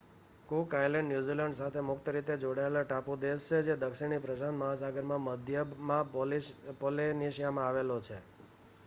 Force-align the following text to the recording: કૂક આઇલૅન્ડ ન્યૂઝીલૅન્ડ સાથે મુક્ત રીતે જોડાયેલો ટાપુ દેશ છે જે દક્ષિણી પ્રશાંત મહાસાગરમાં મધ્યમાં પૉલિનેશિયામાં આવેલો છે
કૂક 0.49 0.71
આઇલૅન્ડ 0.75 1.09
ન્યૂઝીલૅન્ડ 1.09 1.57
સાથે 1.57 1.83
મુક્ત 1.89 2.07
રીતે 2.07 2.37
જોડાયેલો 2.39 2.81
ટાપુ 2.85 3.17
દેશ 3.19 3.45
છે 3.49 3.59
જે 3.67 3.75
દક્ષિણી 3.77 4.21
પ્રશાંત 4.21 4.59
મહાસાગરમાં 4.59 5.23
મધ્યમાં 5.27 6.11
પૉલિનેશિયામાં 6.79 7.67
આવેલો 7.67 7.97
છે 8.01 8.17